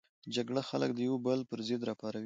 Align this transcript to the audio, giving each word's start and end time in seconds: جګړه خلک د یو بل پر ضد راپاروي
جګړه 0.35 0.61
خلک 0.69 0.89
د 0.95 0.99
یو 1.07 1.15
بل 1.25 1.39
پر 1.49 1.59
ضد 1.67 1.81
راپاروي 1.89 2.19